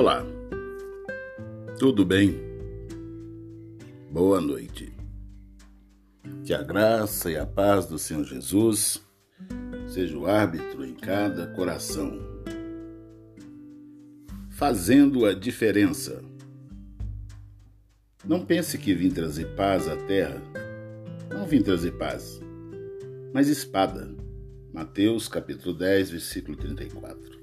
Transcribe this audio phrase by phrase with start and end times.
[0.00, 0.24] Olá,
[1.78, 2.40] tudo bem?
[4.10, 4.90] Boa noite.
[6.42, 9.06] Que a graça e a paz do Senhor Jesus
[9.86, 12.18] seja o árbitro em cada coração,
[14.48, 16.24] fazendo a diferença.
[18.24, 20.42] Não pense que vim trazer paz à terra.
[21.28, 22.40] Não vim trazer paz,
[23.34, 24.10] mas espada.
[24.72, 27.39] Mateus capítulo 10, versículo 34.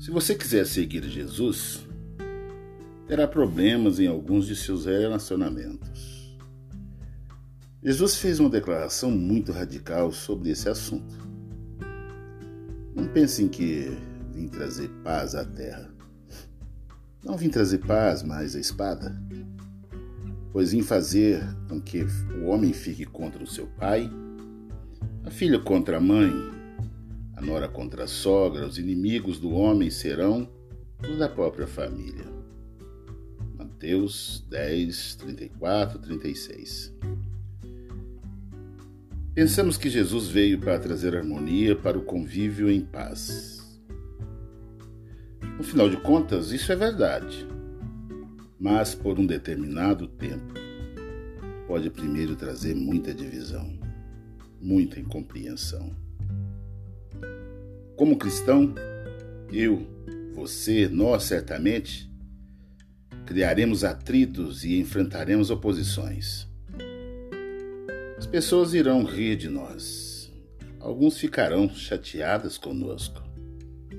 [0.00, 1.86] Se você quiser seguir Jesus,
[3.06, 6.38] terá problemas em alguns de seus relacionamentos.
[7.82, 11.14] Jesus fez uma declaração muito radical sobre esse assunto.
[12.94, 13.94] Não pensem que
[14.32, 15.92] vim trazer paz à terra.
[17.22, 19.14] Não vim trazer paz, mas a espada.
[20.50, 22.06] Pois vim fazer com que
[22.40, 24.10] o homem fique contra o seu pai,
[25.24, 26.32] a filha contra a mãe,
[27.40, 30.46] a nora contra a sogra, os inimigos do homem serão
[31.02, 32.26] os da própria família.
[33.56, 36.94] Mateus 10, 34, 36.
[39.32, 43.80] Pensamos que Jesus veio para trazer harmonia para o convívio em paz.
[45.56, 47.46] No final de contas, isso é verdade,
[48.58, 50.52] mas por um determinado tempo
[51.66, 53.78] pode primeiro trazer muita divisão,
[54.60, 56.09] muita incompreensão.
[58.00, 58.74] Como cristão,
[59.52, 59.86] eu,
[60.32, 62.10] você, nós certamente
[63.26, 66.48] criaremos atritos e enfrentaremos oposições.
[68.16, 70.32] As pessoas irão rir de nós.
[70.80, 73.22] Alguns ficarão chateadas conosco,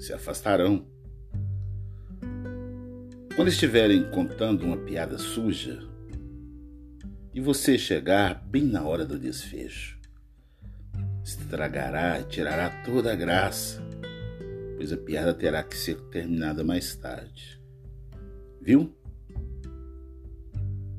[0.00, 0.86] se afastarão.
[3.36, 5.86] Quando estiverem contando uma piada suja
[7.34, 10.00] e você chegar bem na hora do desfecho,
[11.22, 13.81] estragará e tirará toda a graça,
[14.82, 17.56] pois a piada terá que ser terminada mais tarde.
[18.60, 18.92] Viu?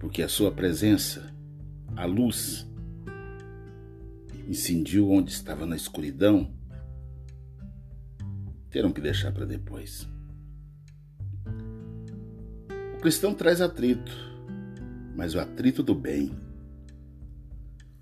[0.00, 1.32] Porque a sua presença,
[1.94, 2.68] a luz,
[4.48, 6.52] incendiu onde estava na escuridão,
[8.68, 10.08] terão que deixar para depois.
[12.96, 14.10] O cristão traz atrito,
[15.14, 16.36] mas o atrito do bem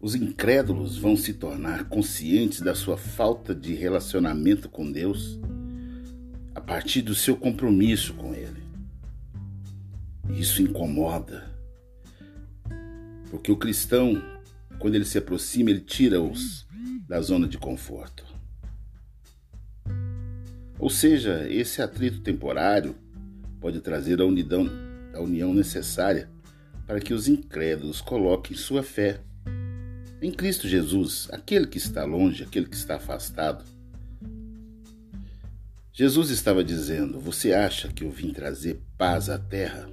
[0.00, 5.40] os incrédulos vão se tornar conscientes da sua falta de relacionamento com Deus
[6.54, 8.62] a partir do seu compromisso com Ele.
[10.30, 11.50] Isso incomoda,
[13.30, 14.22] porque o cristão,
[14.78, 16.66] quando ele se aproxima, ele tira-os
[17.06, 18.24] da zona de conforto.
[20.78, 22.94] Ou seja, esse atrito temporário
[23.60, 24.68] pode trazer a, unidão,
[25.14, 26.28] a união necessária
[26.86, 29.20] para que os incrédulos coloquem sua fé
[30.20, 33.64] em Cristo Jesus, aquele que está longe, aquele que está afastado.
[35.96, 39.88] Jesus estava dizendo: Você acha que eu vim trazer paz à terra?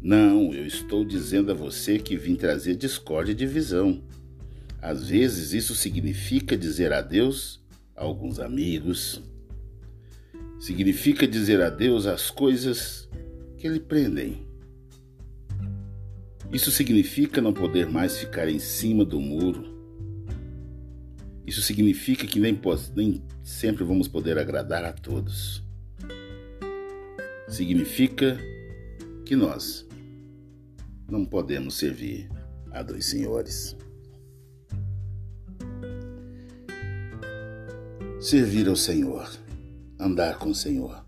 [0.00, 4.02] Não, eu estou dizendo a você que vim trazer discórdia e divisão.
[4.80, 7.62] Às vezes isso significa dizer adeus
[7.94, 9.22] a alguns amigos,
[10.58, 13.06] significa dizer adeus às coisas
[13.58, 14.46] que lhe prendem.
[16.50, 19.79] Isso significa não poder mais ficar em cima do muro.
[21.50, 22.56] Isso significa que nem,
[22.94, 25.64] nem sempre vamos poder agradar a todos.
[27.48, 28.38] Significa
[29.26, 29.84] que nós
[31.10, 32.30] não podemos servir
[32.70, 33.76] a dois senhores.
[38.20, 39.28] Servir ao Senhor,
[39.98, 41.04] andar com o Senhor,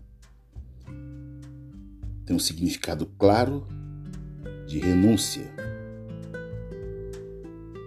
[2.25, 3.65] tem um significado claro
[4.67, 5.49] de renúncia.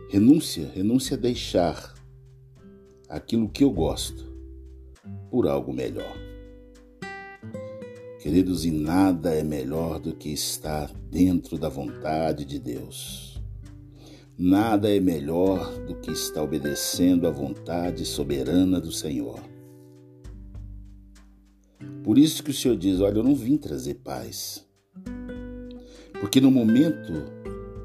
[0.08, 1.95] Renúncia, renúncia a deixar
[3.08, 4.24] aquilo que eu gosto
[5.30, 6.16] por algo melhor.
[8.20, 13.40] Queridos, e nada é melhor do que estar dentro da vontade de Deus.
[14.36, 19.40] Nada é melhor do que estar obedecendo à vontade soberana do Senhor.
[22.02, 24.66] Por isso que o Senhor diz: Olha, eu não vim trazer paz,
[26.20, 27.12] porque no momento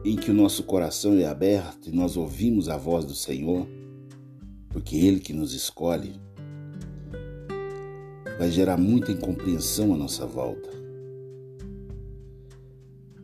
[0.03, 3.67] em que o nosso coração é aberto e nós ouvimos a voz do Senhor,
[4.71, 6.19] porque Ele que nos escolhe,
[8.37, 10.69] vai gerar muita incompreensão à nossa volta.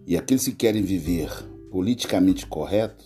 [0.05, 1.29] E aqueles que querem viver
[1.71, 3.03] politicamente correto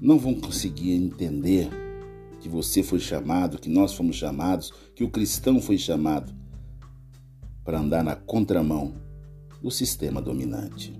[0.00, 1.68] não vão conseguir entender
[2.40, 6.34] que você foi chamado, que nós fomos chamados, que o cristão foi chamado
[7.64, 8.94] para andar na contramão
[9.62, 10.92] do sistema dominante.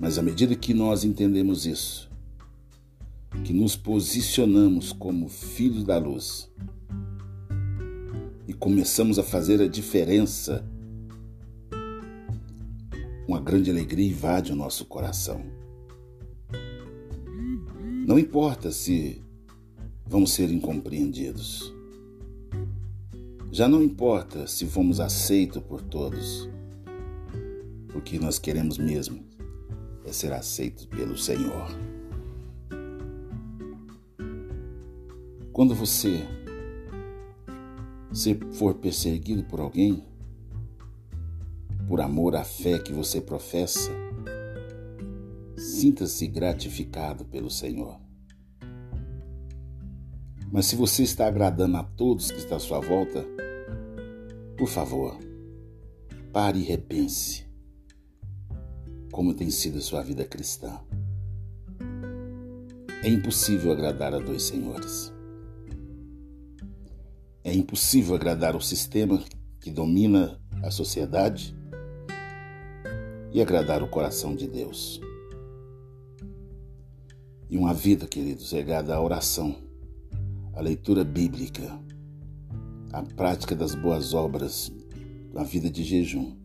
[0.00, 2.09] Mas à medida que nós entendemos isso,
[3.50, 6.48] que nos posicionamos como filhos da luz
[8.46, 10.64] e começamos a fazer a diferença,
[13.26, 15.42] uma grande alegria invade o nosso coração.
[18.06, 19.20] Não importa se
[20.06, 21.74] vamos ser incompreendidos.
[23.50, 26.48] Já não importa se fomos aceitos por todos.
[27.96, 29.24] O que nós queremos mesmo
[30.04, 31.99] é ser aceitos pelo Senhor.
[35.60, 36.26] Quando você
[38.14, 40.02] se for perseguido por alguém,
[41.86, 43.90] por amor à fé que você professa,
[45.58, 48.00] sinta-se gratificado pelo Senhor.
[50.50, 53.22] Mas se você está agradando a todos que estão à sua volta,
[54.56, 55.18] por favor,
[56.32, 57.44] pare e repense
[59.12, 60.80] como tem sido a sua vida cristã.
[63.04, 65.19] É impossível agradar a dois senhores.
[67.50, 69.20] É impossível agradar o sistema
[69.60, 71.52] que domina a sociedade
[73.32, 75.00] e agradar o coração de Deus.
[77.48, 79.56] E uma vida, queridos, regada à oração,
[80.54, 81.76] à leitura bíblica,
[82.92, 84.72] à prática das boas obras,
[85.34, 86.36] à vida de jejum,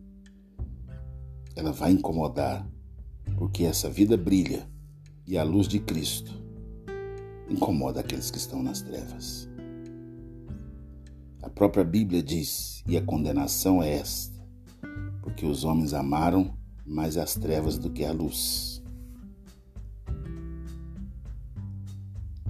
[1.54, 2.68] ela vai incomodar,
[3.38, 4.68] porque essa vida brilha
[5.24, 6.34] e a luz de Cristo
[7.48, 9.48] incomoda aqueles que estão nas trevas.
[11.46, 14.36] A própria Bíblia diz, e a condenação é esta,
[15.22, 16.52] porque os homens amaram
[16.84, 18.82] mais as trevas do que a luz.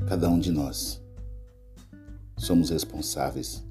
[0.09, 1.05] Cada um de nós
[2.39, 3.63] somos responsáveis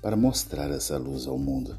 [0.00, 1.78] para mostrar essa luz ao mundo.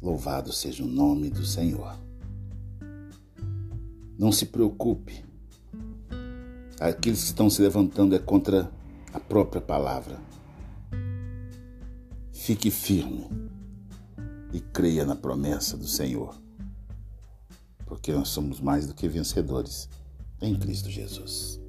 [0.00, 1.98] Louvado seja o nome do Senhor.
[4.16, 5.24] Não se preocupe.
[6.78, 8.70] Aqueles que estão se levantando é contra
[9.12, 10.29] a própria palavra.
[12.42, 13.28] Fique firme
[14.50, 16.34] e creia na promessa do Senhor,
[17.84, 19.90] porque nós somos mais do que vencedores
[20.40, 21.60] em Cristo Jesus.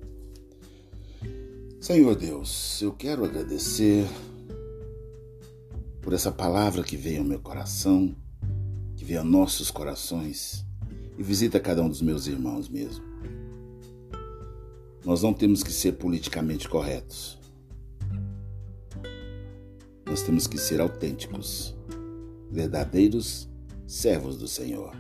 [1.82, 4.08] Senhor Deus, eu quero agradecer
[6.02, 8.16] por essa palavra que veio ao meu coração,
[8.96, 10.66] que veio a nossos corações
[11.18, 13.04] e visita cada um dos meus irmãos mesmo.
[15.04, 17.41] Nós não temos que ser politicamente corretos.
[20.12, 21.74] Nós temos que ser autênticos,
[22.52, 23.48] verdadeiros
[23.88, 24.94] servos do Senhor.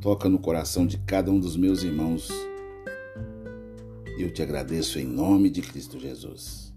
[0.00, 2.30] Toca no coração de cada um dos meus irmãos
[4.18, 6.72] eu te agradeço em nome de Cristo Jesus.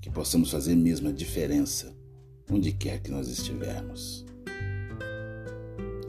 [0.00, 1.96] Que possamos fazer mesmo a diferença
[2.50, 4.26] onde quer que nós estivermos.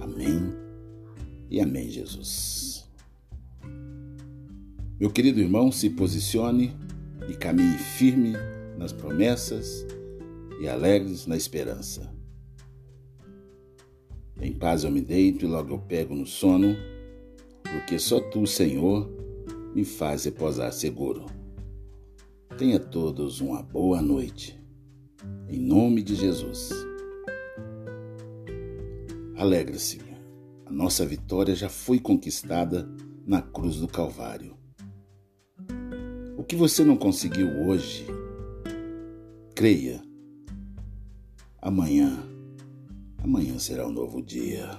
[0.01, 0.51] Amém
[1.51, 2.83] e amém, Jesus.
[4.99, 6.75] Meu querido irmão, se posicione
[7.29, 8.33] e caminhe firme
[8.79, 9.85] nas promessas
[10.61, 12.09] e alegres na esperança.
[14.41, 16.77] Em paz eu me deito e logo eu pego no sono,
[17.61, 19.09] porque só tu, Senhor,
[19.75, 21.25] me faz repousar seguro.
[22.57, 24.57] Tenha todos uma boa noite.
[25.49, 26.69] Em nome de Jesus.
[29.35, 29.99] Alegre-se.
[30.65, 32.87] A nossa vitória já foi conquistada
[33.25, 34.55] na cruz do Calvário.
[36.37, 38.05] O que você não conseguiu hoje,
[39.59, 40.01] creia.
[41.61, 42.17] Amanhã,
[43.21, 44.69] amanhã será um novo dia.